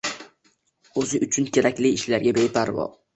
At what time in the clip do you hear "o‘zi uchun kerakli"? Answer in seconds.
1.01-1.91